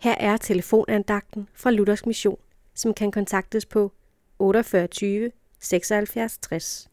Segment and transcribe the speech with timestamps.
[0.00, 2.38] Her er telefonandagten fra Luthers Mission,
[2.74, 3.92] som kan kontaktes på
[4.38, 6.90] 48 76 60.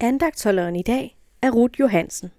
[0.00, 2.30] Andagtholderen i dag er Ruth Johansen.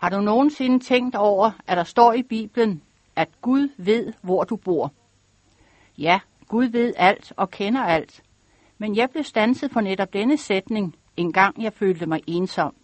[0.00, 2.82] Har du nogensinde tænkt over, at der står i Bibelen,
[3.16, 4.92] at Gud ved, hvor du bor?
[5.98, 8.22] Ja, Gud ved alt og kender alt.
[8.78, 12.74] Men jeg blev stanset for netop denne sætning, en gang jeg følte mig ensom.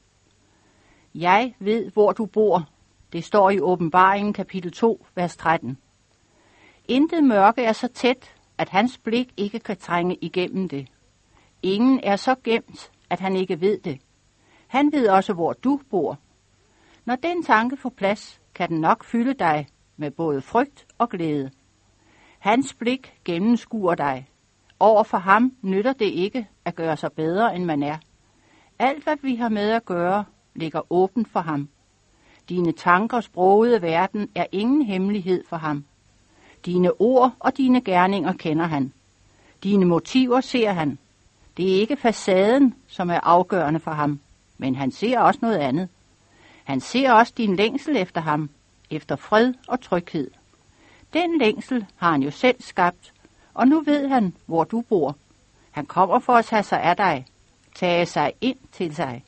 [1.14, 2.68] Jeg ved, hvor du bor.
[3.12, 5.78] Det står i åbenbaringen kapitel 2, vers 13.
[6.88, 10.88] Intet mørke er så tæt, at hans blik ikke kan trænge igennem det.
[11.62, 14.00] Ingen er så gemt, at han ikke ved det.
[14.66, 16.18] Han ved også, hvor du bor.
[17.04, 21.50] Når den tanke får plads, kan den nok fylde dig med både frygt og glæde.
[22.38, 24.28] Hans blik gennemskuer dig.
[24.78, 27.96] Over for ham nytter det ikke at gøre sig bedre, end man er.
[28.78, 31.68] Alt, hvad vi har med at gøre, ligger åbent for ham.
[32.48, 35.84] Dine tankers brogede verden er ingen hemmelighed for ham.
[36.66, 38.92] Dine ord og dine gerninger kender han.
[39.62, 40.98] Dine motiver ser han.
[41.56, 44.20] Det er ikke facaden, som er afgørende for ham,
[44.58, 45.88] men han ser også noget andet.
[46.64, 48.50] Han ser også din længsel efter ham,
[48.90, 50.30] efter fred og tryghed.
[51.12, 53.12] Den længsel har han jo selv skabt,
[53.54, 55.16] og nu ved han, hvor du bor.
[55.70, 57.26] Han kommer for at tage sig af dig,
[57.74, 59.24] tage sig ind til sig.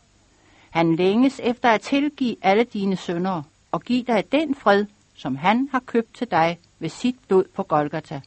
[0.72, 5.68] Han længes efter at tilgive alle dine sønder og give dig den fred, som han
[5.72, 8.20] har købt til dig ved sit blod på Golgata.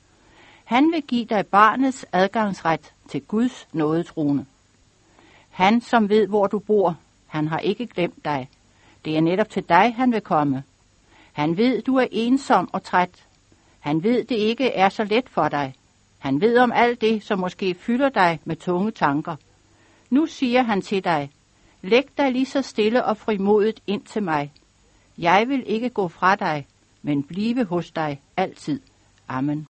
[0.63, 4.45] Han vil give dig barnets adgangsret til Guds nådetrone.
[5.49, 8.49] Han, som ved, hvor du bor, han har ikke glemt dig.
[9.05, 10.63] Det er netop til dig, han vil komme.
[11.33, 13.25] Han ved, du er ensom og træt.
[13.79, 15.73] Han ved, det ikke er så let for dig.
[16.17, 19.35] Han ved om alt det, som måske fylder dig med tunge tanker.
[20.09, 21.31] Nu siger han til dig,
[21.85, 24.51] læg dig lige så stille og frimodigt ind til mig.
[25.17, 26.67] Jeg vil ikke gå fra dig,
[27.01, 28.79] men blive hos dig altid.
[29.27, 29.63] Amen.